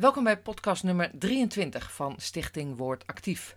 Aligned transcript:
Welkom 0.00 0.24
bij 0.24 0.38
podcast 0.38 0.82
nummer 0.82 1.10
23 1.18 1.92
van 1.92 2.14
Stichting 2.16 2.76
Woord 2.76 3.06
Actief. 3.06 3.56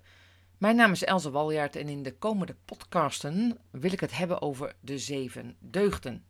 Mijn 0.57 0.75
naam 0.75 0.91
is 0.91 1.03
Elze 1.03 1.31
Waljaard 1.31 1.75
en 1.75 1.87
in 1.87 2.03
de 2.03 2.13
komende 2.13 2.55
podcasten 2.65 3.57
wil 3.71 3.91
ik 3.91 3.99
het 3.99 4.17
hebben 4.17 4.41
over 4.41 4.75
de 4.79 4.97
zeven 4.97 5.55
deugden. 5.59 6.25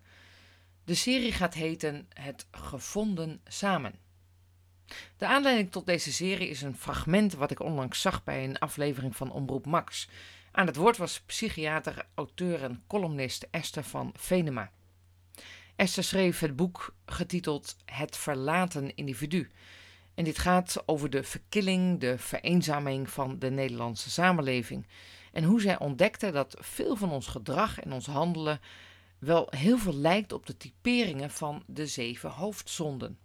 De 0.83 0.95
serie 0.95 1.31
gaat 1.31 1.53
heten 1.53 2.07
Het 2.09 2.47
Gevonden 2.51 3.41
Samen. 3.47 3.93
De 5.17 5.25
aanleiding 5.25 5.71
tot 5.71 5.85
deze 5.85 6.13
serie 6.13 6.47
is 6.47 6.61
een 6.61 6.77
fragment 6.77 7.33
wat 7.33 7.51
ik 7.51 7.59
onlangs 7.59 8.01
zag 8.01 8.23
bij 8.23 8.43
een 8.43 8.59
aflevering 8.59 9.15
van 9.15 9.31
Omroep 9.31 9.65
Max. 9.65 10.09
Aan 10.51 10.67
het 10.67 10.75
woord 10.75 10.97
was 10.97 11.21
psychiater, 11.21 12.05
auteur 12.13 12.63
en 12.63 12.83
columnist 12.87 13.47
Esther 13.51 13.83
van 13.83 14.13
Venema. 14.17 14.71
Esther 15.75 16.03
schreef 16.03 16.39
het 16.39 16.55
boek 16.55 16.95
getiteld 17.05 17.77
Het 17.85 18.17
Verlaten 18.17 18.95
Individu. 18.95 19.49
En 20.15 20.23
dit 20.23 20.37
gaat 20.37 20.83
over 20.85 21.09
de 21.09 21.23
verkilling, 21.23 21.99
de 21.99 22.17
vereenzaming 22.17 23.09
van 23.09 23.39
de 23.39 23.49
Nederlandse 23.49 24.09
samenleving. 24.09 24.87
En 25.31 25.43
hoe 25.43 25.61
zij 25.61 25.79
ontdekte 25.79 26.31
dat 26.31 26.55
veel 26.59 26.95
van 26.95 27.11
ons 27.11 27.27
gedrag 27.27 27.79
en 27.79 27.93
ons 27.93 28.05
handelen 28.05 28.59
wel 29.19 29.47
heel 29.49 29.77
veel 29.77 29.95
lijkt 29.95 30.33
op 30.33 30.45
de 30.45 30.57
typeringen 30.57 31.31
van 31.31 31.63
de 31.67 31.87
zeven 31.87 32.29
hoofdzonden. 32.29 33.19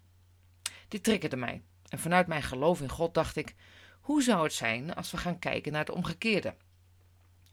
Dit 0.88 1.05
triggerde 1.05 1.37
mij. 1.37 1.62
En 1.88 1.98
vanuit 1.98 2.27
mijn 2.27 2.42
geloof 2.42 2.80
in 2.80 2.89
God 2.89 3.14
dacht 3.14 3.36
ik: 3.36 3.55
hoe 4.00 4.23
zou 4.23 4.42
het 4.42 4.52
zijn 4.52 4.95
als 4.95 5.11
we 5.11 5.16
gaan 5.16 5.39
kijken 5.39 5.73
naar 5.73 5.84
het 5.84 5.95
omgekeerde? 5.95 6.55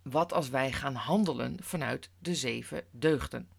Wat 0.02 0.33
als 0.33 0.49
wij 0.49 0.72
gaan 0.72 0.95
handelen 0.95 1.58
vanuit 1.64 2.09
de 2.20 2.36
zeven 2.36 2.83
deugden? 2.92 3.49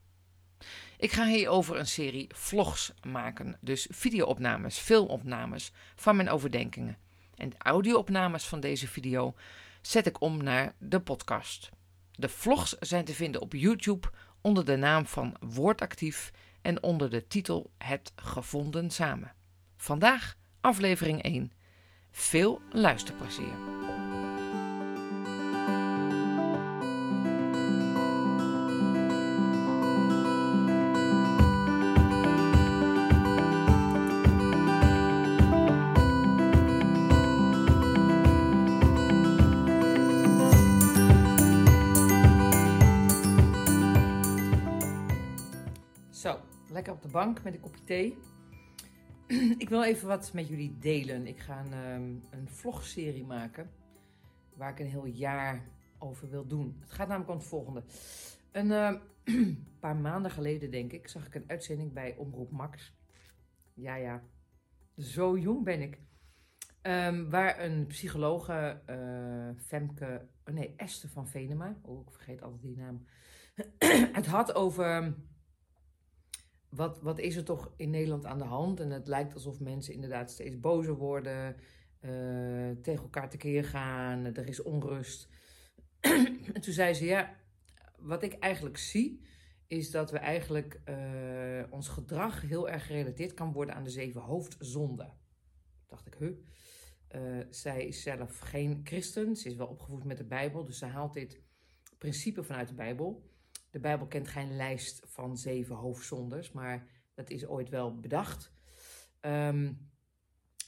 Ik 0.99 1.13
ga 1.13 1.27
hierover 1.27 1.79
een 1.79 1.87
serie 1.87 2.27
vlogs 2.35 2.93
maken, 3.07 3.59
dus 3.61 3.87
videoopnames, 3.91 4.79
filmopnames 4.79 5.73
van 5.97 6.17
mijn 6.17 6.31
overdenkingen. 6.31 6.99
En 7.35 7.49
de 7.49 7.57
audioopnames 7.59 8.45
van 8.45 8.61
deze 8.61 8.89
video 8.89 9.35
zet 9.81 10.07
ik 10.07 10.21
om 10.21 10.43
naar 10.43 10.75
de 10.79 11.01
podcast. 11.01 11.71
De 12.13 12.29
vlogs 12.29 12.77
zijn 12.81 13.05
te 13.05 13.15
vinden 13.15 13.41
op 13.41 13.53
YouTube 13.53 14.09
onder 14.41 14.65
de 14.65 14.77
naam 14.77 15.07
van 15.07 15.37
Woordactief 15.41 16.33
en 16.63 16.83
onder 16.83 17.11
de 17.11 17.27
titel 17.27 17.71
Het 17.79 18.13
Gevonden 18.17 18.91
Samen. 18.91 19.35
Vandaag 19.77 20.37
aflevering 20.61 21.23
1. 21.23 21.53
Veel 22.11 22.61
luisterplezier. 22.73 23.96
Bank 47.07 47.43
met 47.43 47.55
een 47.55 47.61
kopje 47.61 47.85
thee. 47.85 48.17
ik 49.59 49.69
wil 49.69 49.85
even 49.85 50.09
wat 50.09 50.33
met 50.33 50.49
jullie 50.49 50.79
delen. 50.79 51.27
Ik 51.27 51.39
ga 51.39 51.65
een, 51.65 51.73
um, 51.73 52.23
een 52.31 52.49
vlogserie 52.49 53.25
maken 53.25 53.71
waar 54.57 54.71
ik 54.71 54.79
een 54.79 54.87
heel 54.87 55.07
jaar 55.07 55.69
over 55.99 56.31
wil 56.31 56.47
doen. 56.47 56.77
Het 56.81 56.93
gaat 56.93 57.09
namelijk 57.09 57.31
om 57.31 57.39
het 57.39 57.47
volgende. 57.47 57.85
Een 58.53 58.67
uh, 58.67 58.95
paar 59.81 59.97
maanden 59.97 60.31
geleden, 60.31 60.71
denk 60.71 60.93
ik, 60.93 61.09
zag 61.09 61.27
ik 61.27 61.35
een 61.35 61.45
uitzending 61.47 61.93
bij 61.93 62.17
Omroep 62.17 62.51
Max. 62.51 62.95
Ja, 63.75 63.95
ja, 63.95 64.23
zo 64.97 65.39
jong 65.39 65.65
ben 65.65 65.81
ik. 65.81 65.99
Um, 66.83 67.31
waar 67.31 67.65
een 67.65 67.87
psychologe, 67.87 68.83
uh, 68.91 69.63
Femke, 69.63 70.29
oh 70.45 70.55
nee, 70.55 70.75
Esther 70.77 71.09
van 71.09 71.29
Venema, 71.29 71.79
oh, 71.83 72.01
ik 72.01 72.11
vergeet 72.11 72.43
altijd 72.43 72.63
die 72.63 72.77
naam, 72.77 73.07
het 74.19 74.27
had 74.27 74.55
over 74.55 75.15
wat, 76.77 77.01
wat 77.01 77.19
is 77.19 77.37
er 77.37 77.45
toch 77.45 77.73
in 77.77 77.91
Nederland 77.91 78.25
aan 78.25 78.39
de 78.39 78.45
hand? 78.45 78.81
En 78.81 78.91
het 78.91 79.07
lijkt 79.07 79.35
alsof 79.35 79.61
mensen 79.61 79.95
inderdaad 79.95 80.31
steeds 80.31 80.61
bozer 80.61 80.95
worden, 80.95 81.57
uh, 82.01 82.71
tegen 82.83 83.03
elkaar 83.03 83.31
tekeer 83.31 83.65
gaan, 83.65 84.25
er 84.25 84.49
is 84.49 84.63
onrust. 84.63 85.29
en 86.55 86.61
toen 86.61 86.73
zei 86.73 86.95
ze, 86.95 87.05
ja, 87.05 87.37
wat 87.99 88.23
ik 88.23 88.33
eigenlijk 88.33 88.77
zie, 88.77 89.25
is 89.67 89.91
dat 89.91 90.11
we 90.11 90.19
eigenlijk 90.19 90.81
uh, 90.89 91.73
ons 91.73 91.89
gedrag 91.89 92.41
heel 92.41 92.69
erg 92.69 92.87
gerelateerd 92.87 93.35
kan 93.35 93.53
worden 93.53 93.75
aan 93.75 93.85
de 93.85 93.91
zeven 93.91 94.21
hoofdzonden. 94.21 95.13
Dacht 95.87 96.07
ik, 96.07 96.15
huh? 96.19 96.31
Uh, 97.15 97.45
zij 97.51 97.87
is 97.87 98.03
zelf 98.03 98.39
geen 98.39 98.81
christen, 98.85 99.37
ze 99.37 99.49
is 99.49 99.55
wel 99.55 99.67
opgevoed 99.67 100.05
met 100.05 100.17
de 100.17 100.25
Bijbel, 100.25 100.65
dus 100.65 100.79
ze 100.79 100.85
haalt 100.85 101.15
dit 101.15 101.41
principe 101.99 102.43
vanuit 102.43 102.69
de 102.69 102.75
Bijbel. 102.75 103.31
De 103.77 103.83
Bijbel 103.83 104.07
kent 104.07 104.29
geen 104.29 104.57
lijst 104.57 105.03
van 105.05 105.39
zeven 105.39 105.77
hoofdzondes, 105.77 106.53
maar 106.53 106.87
dat 107.15 107.31
is 107.31 107.47
ooit 107.47 107.69
wel 107.69 108.01
bedacht. 108.01 108.53
Um, 109.21 109.91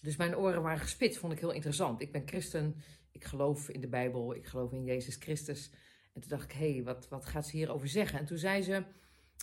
dus 0.02 0.16
mijn 0.16 0.36
oren 0.36 0.62
waren 0.62 0.78
gespitst, 0.78 1.18
vond 1.18 1.32
ik 1.32 1.38
heel 1.38 1.52
interessant. 1.52 2.00
Ik 2.00 2.12
ben 2.12 2.26
christen, 2.26 2.76
ik 3.10 3.24
geloof 3.24 3.68
in 3.68 3.80
de 3.80 3.88
Bijbel, 3.88 4.34
ik 4.34 4.46
geloof 4.46 4.72
in 4.72 4.84
Jezus 4.84 5.16
Christus. 5.16 5.70
En 6.14 6.20
toen 6.20 6.30
dacht 6.30 6.44
ik, 6.44 6.52
hé, 6.52 6.72
hey, 6.72 6.84
wat, 6.84 7.08
wat 7.08 7.26
gaat 7.26 7.46
ze 7.46 7.56
hierover 7.56 7.88
zeggen? 7.88 8.18
En 8.18 8.24
toen 8.24 8.38
zei 8.38 8.62
ze, 8.62 8.84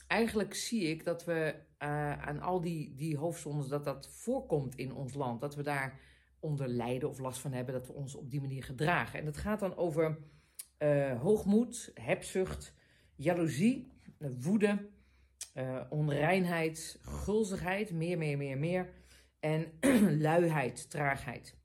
eigenlijk 0.07 0.53
zie 0.53 0.89
ik 0.89 1.03
dat 1.03 1.25
we 1.25 1.55
uh, 1.79 2.21
aan 2.21 2.39
al 2.39 2.61
die, 2.61 2.95
die 2.95 3.17
hoofdzondes, 3.17 3.67
dat 3.67 3.83
dat 3.83 4.09
voorkomt 4.09 4.75
in 4.75 4.93
ons 4.93 5.13
land. 5.13 5.41
Dat 5.41 5.55
we 5.55 5.63
daar 5.63 5.99
onder 6.39 6.67
lijden 6.67 7.09
of 7.09 7.19
last 7.19 7.39
van 7.39 7.53
hebben, 7.53 7.73
dat 7.73 7.87
we 7.87 7.93
ons 7.93 8.15
op 8.15 8.31
die 8.31 8.41
manier 8.41 8.63
gedragen. 8.63 9.19
En 9.19 9.25
dat 9.25 9.37
gaat 9.37 9.59
dan 9.59 9.75
over 9.75 10.17
uh, 10.79 11.21
hoogmoed, 11.21 11.91
hebzucht, 11.93 12.73
jaloezie, 13.15 13.91
woede, 14.17 14.89
uh, 15.55 15.81
onreinheid, 15.89 16.99
gulzigheid, 17.01 17.91
meer, 17.91 18.17
meer, 18.17 18.37
meer, 18.37 18.57
meer. 18.57 18.93
En 19.39 19.71
luiheid, 20.27 20.89
traagheid. 20.89 21.57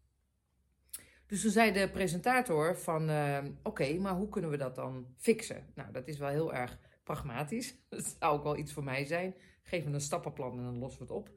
Dus 1.27 1.41
toen 1.43 1.51
zei 1.51 1.73
de 1.73 1.91
presentator 1.91 2.77
van, 2.77 3.11
uh, 3.11 3.39
oké, 3.63 3.99
maar 3.99 4.15
hoe 4.15 4.29
kunnen 4.29 4.51
we 4.51 4.57
dat 4.57 4.75
dan 4.75 5.15
fixen? 5.17 5.67
Nou, 5.75 5.93
dat 5.93 6.09
is 6.09 6.19
wel 6.19 6.29
heel 6.29 6.55
erg 6.55 6.79
pragmatisch. 7.05 7.75
Dat 7.89 8.17
zou 8.19 8.37
ook 8.39 8.43
wel 8.43 8.57
iets 8.57 8.73
voor 8.73 8.85
mij 8.85 9.05
zijn. 9.05 9.35
Geef 9.63 9.85
me 9.85 9.93
een 9.93 10.01
stappenplan 10.01 10.59
en 10.59 10.65
dan 10.65 10.79
lossen 10.79 10.99
we 10.99 11.07
het 11.07 11.15
op. 11.15 11.31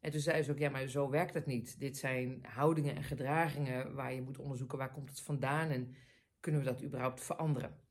En 0.00 0.10
toen 0.10 0.20
zei 0.20 0.42
ze 0.42 0.50
ook, 0.50 0.58
ja, 0.58 0.70
maar 0.70 0.86
zo 0.86 1.10
werkt 1.10 1.34
het 1.34 1.46
niet. 1.46 1.80
Dit 1.80 1.96
zijn 1.96 2.44
houdingen 2.48 2.96
en 2.96 3.02
gedragingen 3.02 3.94
waar 3.94 4.14
je 4.14 4.22
moet 4.22 4.38
onderzoeken 4.38 4.78
waar 4.78 4.92
komt 4.92 5.08
het 5.08 5.20
vandaan 5.20 5.70
en 5.70 5.94
kunnen 6.40 6.60
we 6.60 6.66
dat 6.66 6.82
überhaupt 6.82 7.20
veranderen. 7.24 7.87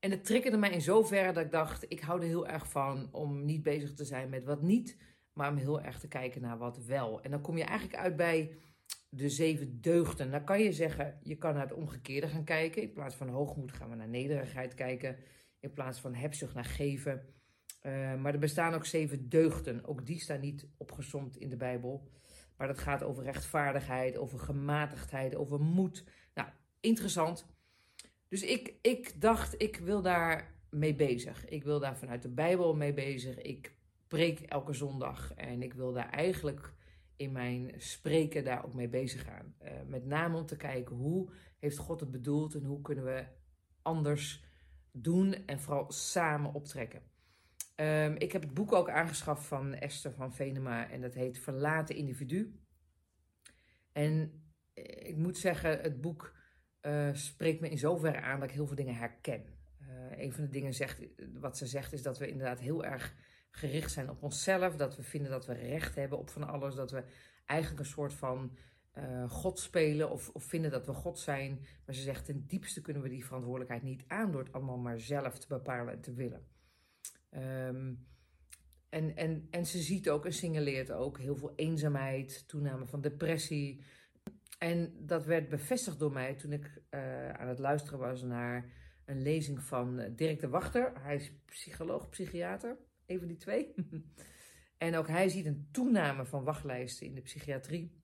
En 0.00 0.10
het 0.10 0.24
triggerde 0.24 0.56
mij 0.56 0.70
in 0.70 0.80
zoverre 0.80 1.32
dat 1.32 1.44
ik 1.44 1.50
dacht, 1.50 1.84
ik 1.88 2.00
hou 2.00 2.20
er 2.20 2.26
heel 2.26 2.46
erg 2.46 2.70
van 2.70 3.08
om 3.12 3.44
niet 3.44 3.62
bezig 3.62 3.94
te 3.94 4.04
zijn 4.04 4.28
met 4.28 4.44
wat 4.44 4.62
niet, 4.62 4.96
maar 5.32 5.50
om 5.50 5.56
heel 5.56 5.80
erg 5.80 5.98
te 5.98 6.08
kijken 6.08 6.40
naar 6.40 6.58
wat 6.58 6.84
wel. 6.84 7.22
En 7.22 7.30
dan 7.30 7.40
kom 7.40 7.56
je 7.56 7.64
eigenlijk 7.64 7.98
uit 7.98 8.16
bij 8.16 8.56
de 9.08 9.28
zeven 9.28 9.80
deugden. 9.80 10.30
Dan 10.30 10.44
kan 10.44 10.60
je 10.60 10.72
zeggen, 10.72 11.18
je 11.22 11.36
kan 11.36 11.54
naar 11.54 11.62
het 11.62 11.72
omgekeerde 11.72 12.28
gaan 12.28 12.44
kijken. 12.44 12.82
In 12.82 12.92
plaats 12.92 13.14
van 13.14 13.28
hoogmoed 13.28 13.72
gaan 13.72 13.90
we 13.90 13.96
naar 13.96 14.08
nederigheid 14.08 14.74
kijken. 14.74 15.16
In 15.60 15.72
plaats 15.72 16.00
van 16.00 16.14
hebzucht 16.14 16.54
naar 16.54 16.64
geven. 16.64 17.22
Uh, 17.82 18.14
maar 18.14 18.32
er 18.32 18.38
bestaan 18.38 18.74
ook 18.74 18.86
zeven 18.86 19.28
deugden. 19.28 19.84
Ook 19.84 20.06
die 20.06 20.20
staan 20.20 20.40
niet 20.40 20.68
opgezomd 20.76 21.36
in 21.36 21.48
de 21.48 21.56
Bijbel. 21.56 22.08
Maar 22.56 22.66
dat 22.66 22.78
gaat 22.78 23.02
over 23.02 23.22
rechtvaardigheid, 23.22 24.16
over 24.16 24.38
gematigdheid, 24.38 25.34
over 25.34 25.60
moed. 25.60 26.04
Nou, 26.34 26.48
interessant. 26.80 27.46
Dus 28.30 28.42
ik, 28.42 28.74
ik 28.82 29.20
dacht, 29.20 29.62
ik 29.62 29.76
wil 29.76 30.02
daar 30.02 30.54
mee 30.70 30.94
bezig. 30.94 31.48
Ik 31.48 31.64
wil 31.64 31.80
daar 31.80 31.96
vanuit 31.96 32.22
de 32.22 32.28
Bijbel 32.28 32.74
mee 32.74 32.94
bezig. 32.94 33.36
Ik 33.38 33.74
preek 34.08 34.40
elke 34.40 34.72
zondag 34.72 35.34
en 35.34 35.62
ik 35.62 35.74
wil 35.74 35.92
daar 35.92 36.10
eigenlijk 36.10 36.72
in 37.16 37.32
mijn 37.32 37.72
spreken 37.76 38.44
daar 38.44 38.64
ook 38.64 38.74
mee 38.74 38.88
bezig 38.88 39.24
gaan. 39.24 39.54
Uh, 39.62 39.70
met 39.86 40.06
name 40.06 40.36
om 40.36 40.46
te 40.46 40.56
kijken 40.56 40.96
hoe 40.96 41.30
heeft 41.58 41.78
God 41.78 42.00
het 42.00 42.10
bedoeld 42.10 42.54
en 42.54 42.64
hoe 42.64 42.80
kunnen 42.80 43.04
we 43.04 43.24
anders 43.82 44.44
doen 44.92 45.46
en 45.46 45.60
vooral 45.60 45.92
samen 45.92 46.54
optrekken. 46.54 47.02
Um, 47.76 48.16
ik 48.16 48.32
heb 48.32 48.42
het 48.42 48.54
boek 48.54 48.72
ook 48.72 48.90
aangeschaft 48.90 49.46
van 49.46 49.74
Esther 49.74 50.12
van 50.12 50.34
Venema 50.34 50.90
en 50.90 51.00
dat 51.00 51.14
heet 51.14 51.38
Verlaten 51.38 51.96
Individu. 51.96 52.60
En 53.92 54.42
eh, 54.74 55.08
ik 55.08 55.16
moet 55.16 55.38
zeggen, 55.38 55.80
het 55.80 56.00
boek 56.00 56.38
uh, 56.82 57.08
spreekt 57.12 57.60
me 57.60 57.68
in 57.68 57.78
zoverre 57.78 58.20
aan 58.20 58.40
dat 58.40 58.48
ik 58.48 58.54
heel 58.54 58.66
veel 58.66 58.76
dingen 58.76 58.94
herken. 58.94 59.44
Uh, 59.80 60.18
een 60.18 60.32
van 60.32 60.44
de 60.44 60.50
dingen 60.50 60.74
zegt, 60.74 61.02
wat 61.32 61.58
ze 61.58 61.66
zegt 61.66 61.92
is 61.92 62.02
dat 62.02 62.18
we 62.18 62.28
inderdaad 62.28 62.60
heel 62.60 62.84
erg 62.84 63.14
gericht 63.50 63.90
zijn 63.90 64.10
op 64.10 64.22
onszelf. 64.22 64.76
Dat 64.76 64.96
we 64.96 65.02
vinden 65.02 65.30
dat 65.30 65.46
we 65.46 65.52
recht 65.52 65.94
hebben 65.94 66.18
op 66.18 66.30
van 66.30 66.48
alles. 66.48 66.74
Dat 66.74 66.90
we 66.90 67.04
eigenlijk 67.46 67.80
een 67.80 67.86
soort 67.86 68.14
van 68.14 68.56
uh, 68.98 69.30
God 69.30 69.58
spelen 69.58 70.10
of, 70.10 70.28
of, 70.28 70.44
vinden 70.44 70.70
dat 70.70 70.86
we 70.86 70.92
God 70.92 71.18
zijn. 71.18 71.66
Maar 71.86 71.94
ze 71.94 72.02
zegt, 72.02 72.24
ten 72.24 72.46
diepste 72.46 72.80
kunnen 72.80 73.02
we 73.02 73.08
die 73.08 73.24
verantwoordelijkheid 73.24 73.82
niet 73.82 74.04
aan 74.06 74.32
door 74.32 74.42
het 74.42 74.52
allemaal 74.52 74.78
maar 74.78 75.00
zelf 75.00 75.38
te 75.38 75.46
bepalen 75.48 75.92
en 75.92 76.00
te 76.00 76.14
willen. 76.14 76.46
Um, 77.34 78.08
en, 78.88 79.16
en, 79.16 79.46
en 79.50 79.66
ze 79.66 79.78
ziet 79.78 80.10
ook 80.10 80.24
en 80.24 80.32
signaleert 80.32 80.90
ook 80.90 81.18
heel 81.18 81.36
veel 81.36 81.52
eenzaamheid, 81.56 82.48
toename 82.48 82.86
van 82.86 83.00
depressie. 83.00 83.82
En 84.60 85.06
dat 85.06 85.24
werd 85.24 85.48
bevestigd 85.48 85.98
door 85.98 86.12
mij 86.12 86.34
toen 86.34 86.52
ik 86.52 86.82
uh, 86.90 87.30
aan 87.30 87.48
het 87.48 87.58
luisteren 87.58 87.98
was 87.98 88.22
naar 88.22 88.72
een 89.04 89.22
lezing 89.22 89.62
van 89.62 90.12
Dirk 90.16 90.40
de 90.40 90.48
Wachter. 90.48 90.92
Hij 91.02 91.14
is 91.14 91.32
psycholoog, 91.44 92.08
psychiater, 92.08 92.76
een 93.06 93.18
van 93.18 93.28
die 93.28 93.36
twee. 93.36 93.74
en 94.78 94.96
ook 94.96 95.08
hij 95.08 95.28
ziet 95.28 95.46
een 95.46 95.68
toename 95.72 96.24
van 96.24 96.44
wachtlijsten 96.44 97.06
in 97.06 97.14
de 97.14 97.20
psychiatrie. 97.20 98.02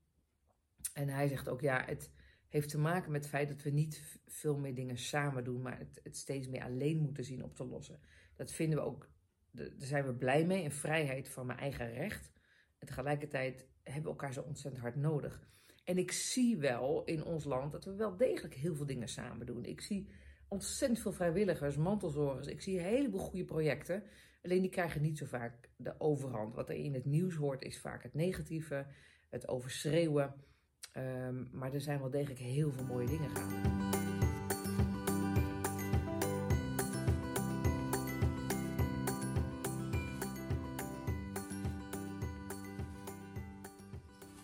En 0.93 1.09
hij 1.09 1.29
zegt 1.29 1.49
ook, 1.49 1.61
ja, 1.61 1.85
het 1.85 2.11
heeft 2.49 2.69
te 2.69 2.79
maken 2.79 3.13
met 3.13 3.21
het 3.21 3.31
feit 3.31 3.49
dat 3.49 3.63
we 3.63 3.71
niet 3.71 4.21
veel 4.27 4.59
meer 4.59 4.75
dingen 4.75 4.99
samen 4.99 5.45
doen, 5.45 5.63
maar 5.63 5.79
het, 6.03 6.17
steeds 6.17 6.49
meer 6.49 6.63
alleen 6.63 6.99
moeten 6.99 7.25
zien 7.25 7.45
op 7.45 7.55
te 7.55 7.65
lossen. 7.65 8.01
Dat 8.35 8.53
vinden 8.53 8.79
we 8.79 8.85
ook, 8.85 9.11
daar 9.51 9.71
zijn 9.77 10.07
we 10.07 10.15
blij 10.15 10.47
mee, 10.47 10.65
een 10.65 10.73
vrijheid 10.73 11.29
van 11.29 11.47
mijn 11.47 11.59
eigen 11.59 11.93
recht. 11.93 12.33
En 12.79 12.87
tegelijkertijd 12.87 13.67
hebben 13.83 14.03
we 14.03 14.09
elkaar 14.09 14.33
zo 14.33 14.43
ontzettend 14.43 14.83
hard 14.83 14.97
nodig. 14.97 15.49
En 15.87 15.99
ik 15.99 16.13
zie 16.13 16.57
wel 16.57 17.05
in 17.05 17.25
ons 17.25 17.45
land 17.45 17.73
dat 17.73 17.85
we 17.85 17.95
wel 17.95 18.17
degelijk 18.17 18.55
heel 18.55 18.75
veel 18.75 18.87
dingen 18.87 19.09
samen 19.09 19.47
doen. 19.47 19.65
Ik 19.65 19.81
zie 19.81 20.09
ontzettend 20.49 21.01
veel 21.01 21.13
vrijwilligers, 21.13 21.77
mantelzorgers. 21.77 22.47
Ik 22.47 22.61
zie 22.61 22.79
een 22.79 22.85
heleboel 22.85 23.21
goede 23.21 23.45
projecten. 23.45 24.03
Alleen 24.43 24.61
die 24.61 24.71
krijgen 24.71 25.03
niet 25.03 25.19
zo 25.19 25.27
vaak 25.27 25.71
de 25.77 25.95
overhand. 26.01 26.55
Wat 26.55 26.69
er 26.69 26.75
in 26.75 26.95
het 26.95 27.05
nieuws 27.05 27.35
hoort 27.35 27.63
is 27.63 27.81
vaak 27.81 28.03
het 28.03 28.15
negatieve, 28.15 28.87
het 29.31 29.49
overschreeuwen. 29.49 30.35
Um, 30.97 31.49
maar 31.53 31.73
er 31.73 31.81
zijn 31.81 32.01
wel 32.01 32.11
degelijk 32.11 32.41
heel 32.41 32.73
veel 32.73 32.85
mooie 32.85 33.07
dingen 33.07 33.31
gaande. 33.37 33.69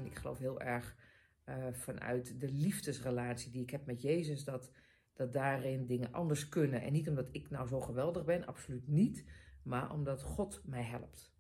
Ik 0.05 0.19
geloof 0.19 0.39
heel 0.39 0.61
erg 0.61 1.02
uh, 1.45 1.67
vanuit 1.73 2.41
de 2.41 2.49
liefdesrelatie 2.49 3.51
die 3.51 3.63
ik 3.63 3.71
heb 3.71 3.87
met 3.87 4.03
Jezus, 4.03 4.45
dat, 4.45 4.71
dat 5.15 5.33
daarin 5.33 5.87
dingen 5.87 6.13
anders 6.13 6.49
kunnen. 6.49 6.83
En 6.83 6.93
niet 6.93 7.09
omdat 7.09 7.29
ik 7.31 7.51
nou 7.51 7.69
zo 7.69 7.81
geweldig 7.81 8.25
ben, 8.25 8.47
absoluut 8.47 8.89
niet, 8.89 9.25
maar 9.63 9.93
omdat 9.93 10.23
God 10.23 10.63
mij 10.65 10.83
helpt. 10.83 11.31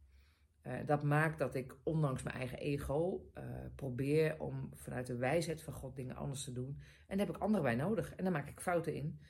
Uh, 0.62 0.75
dat 0.87 1.02
maakt 1.02 1.38
dat 1.38 1.54
ik, 1.54 1.76
ondanks 1.82 2.22
mijn 2.22 2.37
eigen 2.37 2.58
ego, 2.58 3.31
uh, 3.34 3.44
probeer 3.75 4.40
om 4.40 4.70
vanuit 4.75 5.06
de 5.06 5.16
wijsheid 5.16 5.62
van 5.62 5.72
God 5.72 5.96
dingen 5.96 6.16
anders 6.16 6.44
te 6.44 6.52
doen. 6.52 6.78
En 7.06 7.16
daar 7.16 7.26
heb 7.26 7.37
ik 7.37 7.43
anderen 7.43 7.64
bij 7.64 7.75
nodig. 7.75 8.14
En 8.14 8.25
daar 8.25 8.32
maak 8.32 8.48
ik 8.48 8.60
fouten 8.60 8.94
in. 8.94 9.20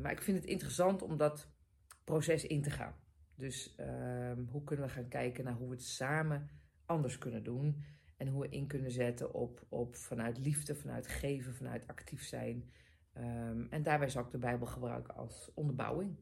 Maar 0.00 0.12
ik 0.12 0.22
vind 0.22 0.36
het 0.36 0.46
interessant 0.46 1.02
om 1.02 1.16
dat 1.16 1.48
proces 2.04 2.46
in 2.46 2.62
te 2.62 2.70
gaan. 2.70 2.94
Dus 3.34 3.74
ehm, 3.74 4.44
hoe 4.50 4.64
kunnen 4.64 4.86
we 4.86 4.92
gaan 4.92 5.08
kijken 5.08 5.44
naar 5.44 5.54
hoe 5.54 5.68
we 5.68 5.74
het 5.74 5.84
samen 5.84 6.50
anders 6.86 7.18
kunnen 7.18 7.42
doen. 7.42 7.84
En 8.18 8.28
hoe 8.28 8.42
we 8.42 8.48
in 8.48 8.66
kunnen 8.66 8.90
zetten 8.90 9.34
op, 9.34 9.66
op 9.68 9.96
vanuit 9.96 10.38
liefde, 10.38 10.74
vanuit 10.74 11.06
geven, 11.06 11.54
vanuit 11.54 11.86
actief 11.86 12.22
zijn. 12.22 12.70
Um, 13.18 13.66
en 13.70 13.82
daarbij 13.82 14.08
zal 14.08 14.24
ik 14.24 14.30
de 14.30 14.38
Bijbel 14.38 14.66
gebruiken 14.66 15.14
als 15.14 15.50
onderbouwing. 15.54 16.16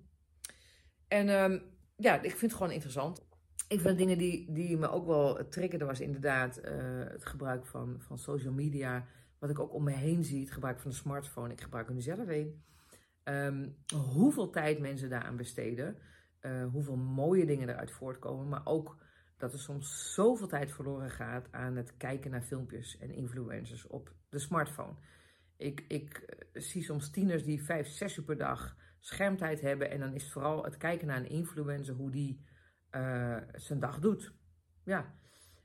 En 1.09 1.29
um, 1.29 1.63
ja, 1.97 2.15
ik 2.15 2.31
vind 2.31 2.41
het 2.41 2.55
gewoon 2.55 2.73
interessant. 2.73 3.27
Een 3.69 3.81
van 3.81 3.91
de 3.91 3.97
dingen 3.97 4.19
die, 4.19 4.53
die 4.53 4.77
me 4.77 4.89
ook 4.89 5.07
wel 5.07 5.49
triggerde 5.49 5.85
was 5.85 6.01
inderdaad 6.01 6.59
uh, 6.59 6.65
het 7.09 7.27
gebruik 7.27 7.67
van, 7.67 8.01
van 8.01 8.19
social 8.19 8.53
media. 8.53 9.07
Wat 9.39 9.51
ik 9.51 9.59
ook 9.59 9.75
om 9.75 9.85
me 9.85 9.93
heen 9.93 10.25
zie, 10.25 10.41
het 10.41 10.51
gebruik 10.51 10.81
van 10.81 10.91
de 10.91 10.97
smartphone. 10.97 11.53
Ik 11.53 11.61
gebruik 11.61 11.89
hem 11.89 12.01
zelf 12.01 12.29
een. 12.29 12.65
Um, 13.25 13.77
hoeveel 14.13 14.51
tijd 14.51 14.79
mensen 14.79 15.11
daaraan 15.11 15.37
besteden. 15.37 15.97
Uh, 16.41 16.67
hoeveel 16.73 16.97
mooie 16.97 17.47
dingen 17.47 17.69
eruit 17.69 17.91
voortkomen. 17.91 18.49
Maar 18.49 18.63
ook 18.65 18.97
dat 19.37 19.53
er 19.53 19.59
soms 19.59 20.15
zoveel 20.15 20.47
tijd 20.47 20.73
verloren 20.73 21.11
gaat 21.11 21.53
aan 21.53 21.77
het 21.77 21.97
kijken 21.97 22.31
naar 22.31 22.43
filmpjes 22.43 22.99
en 22.99 23.11
influencers 23.11 23.87
op 23.87 24.13
de 24.29 24.39
smartphone. 24.39 24.95
Ik, 25.57 25.85
ik 25.89 26.37
zie 26.53 26.83
soms 26.83 27.11
tieners 27.11 27.45
die 27.45 27.65
vijf, 27.65 27.87
zes 27.87 28.17
uur 28.17 28.25
per 28.25 28.37
dag 28.37 28.77
schermtijd 29.01 29.61
hebben. 29.61 29.91
En 29.91 30.01
dan 30.01 30.15
is 30.15 30.23
het 30.23 30.33
vooral 30.33 30.65
het 30.65 30.77
kijken 30.77 31.07
naar 31.07 31.17
een 31.17 31.29
influencer, 31.29 31.95
hoe 31.95 32.11
die 32.11 32.45
uh, 32.91 33.37
zijn 33.55 33.81
dag 33.81 33.99
doet. 33.99 34.33
Ja. 34.85 35.15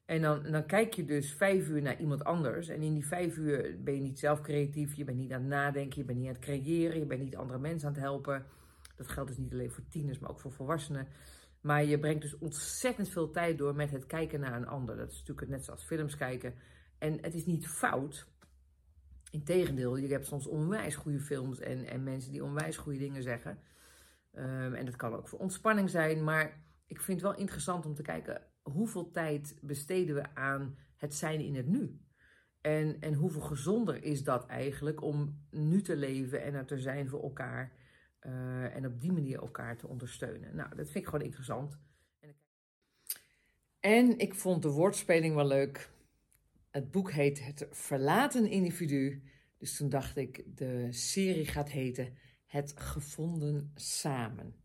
En 0.06 0.22
dan, 0.22 0.44
dan 0.44 0.66
kijk 0.66 0.94
je 0.94 1.06
dus 1.06 1.34
vijf 1.34 1.68
uur 1.68 1.82
naar 1.82 2.00
iemand 2.00 2.24
anders. 2.24 2.68
En 2.68 2.82
in 2.82 2.94
die 2.94 3.08
vijf 3.08 3.38
uur 3.38 3.84
ben 3.84 3.96
je 3.96 4.02
niet 4.02 4.20
zelf 4.20 4.42
creatief. 4.42 4.94
Je 4.94 5.04
bent 5.04 5.18
niet 5.18 5.32
aan 5.32 5.42
het 5.42 5.50
nadenken. 5.50 6.00
Je 6.00 6.06
bent 6.06 6.18
niet 6.18 6.28
aan 6.28 6.34
het 6.34 6.44
creëren. 6.44 7.00
Je 7.00 7.06
bent 7.06 7.22
niet 7.22 7.36
andere 7.36 7.60
mensen 7.60 7.88
aan 7.88 7.94
het 7.94 8.04
helpen. 8.04 8.46
Dat 8.96 9.08
geldt 9.08 9.30
dus 9.30 9.38
niet 9.38 9.52
alleen 9.54 9.72
voor 9.72 9.88
tieners, 9.90 10.20
maar 10.20 10.30
ook 10.30 10.40
voor 10.40 10.52
volwassenen. 10.52 11.08
Maar 11.62 11.84
je 11.84 12.00
brengt 12.00 12.22
dus 12.22 12.38
ontzettend 12.38 13.10
veel 13.10 13.32
tijd 13.32 13.58
door 13.58 13.76
met 13.76 13.92
het 13.92 14.06
kijken 14.06 14.40
naar 14.40 14.56
een 14.56 14.68
ander. 14.68 14.98
Dat 14.98 15.12
is 15.12 15.20
natuurlijk 15.20 15.50
net 15.50 15.66
zoals 15.66 15.84
films 15.84 16.18
kijken. 16.18 16.54
En 16.98 17.18
het 17.22 17.34
is 17.34 17.46
niet 17.46 17.68
fout. 17.68 18.28
Integendeel, 19.32 19.96
je 19.96 20.08
hebt 20.08 20.26
soms 20.26 20.48
onwijs 20.48 20.96
goede 20.96 21.20
films 21.20 21.60
en, 21.60 21.86
en 21.86 22.04
mensen 22.04 22.32
die 22.32 22.44
onwijs 22.44 22.78
goede 22.78 23.00
dingen 23.00 23.24
zeggen. 23.24 23.60
Um, 24.34 24.74
en 24.74 24.86
dat 24.86 24.96
kan 24.96 25.14
ook 25.14 25.28
voor 25.28 25.40
ontspanning 25.40 25.90
zijn. 25.90 26.24
Maar 26.24 26.64
ik 26.88 27.02
vind 27.02 27.22
het 27.22 27.30
wel 27.30 27.40
interessant 27.40 27.86
om 27.86 27.96
te 27.96 28.02
kijken 28.02 28.42
hoeveel 28.62 29.12
tijd 29.12 29.58
besteden 29.62 30.16
we 30.16 30.36
aan 30.36 30.78
het 30.96 31.16
zijn 31.16 31.40
in 31.40 31.56
het 31.56 31.68
nu. 31.68 32.02
En, 32.62 33.00
en 33.00 33.14
hoeveel 33.14 33.42
gezonder 33.42 34.04
is 34.04 34.24
dat 34.24 34.46
eigenlijk 34.46 35.02
om 35.02 35.46
nu 35.50 35.82
te 35.82 35.96
leven 35.96 36.44
en 36.44 36.54
er 36.54 36.66
te 36.66 36.80
zijn 36.80 37.10
voor 37.10 37.24
elkaar. 37.24 37.72
Uh, 38.28 38.76
en 38.76 38.86
op 38.86 39.02
die 39.02 39.12
manier 39.12 39.40
elkaar 39.40 39.78
te 39.78 39.88
ondersteunen. 39.88 40.56
Nou, 40.56 40.76
dat 40.76 40.86
vind 40.86 40.96
ik 40.96 41.06
gewoon 41.06 41.26
interessant. 41.26 41.80
En 43.80 44.18
ik 44.18 44.36
vond 44.36 44.62
de 44.62 44.70
woordspeling 44.70 45.36
wel 45.36 45.48
leuk. 45.48 45.90
Het 46.70 46.92
boek 46.92 47.12
heet 47.12 47.46
Het 47.46 47.68
Verlaten 47.72 48.50
Individu. 48.50 49.24
Dus 49.58 49.78
toen 49.78 49.90
dacht 49.90 50.18
ik, 50.18 50.58
de 50.58 50.88
serie 50.90 51.46
gaat 51.46 51.70
heten 51.70 52.18
Het 52.46 52.74
Gevonden 52.76 53.72
Samen. 53.76 54.56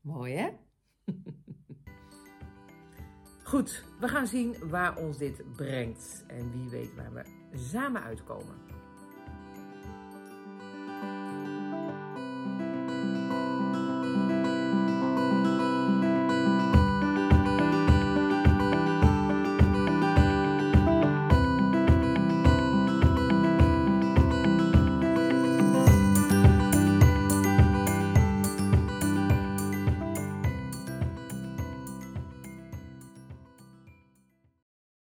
Mooi 0.00 0.34
hè? 0.34 0.50
Goed, 3.50 3.84
we 4.00 4.08
gaan 4.08 4.26
zien 4.26 4.68
waar 4.68 4.96
ons 4.96 5.18
dit 5.18 5.56
brengt. 5.56 6.24
En 6.26 6.52
wie 6.52 6.68
weet 6.68 6.94
waar 6.94 7.12
we 7.12 7.24
samen 7.56 8.02
uitkomen. 8.02 8.69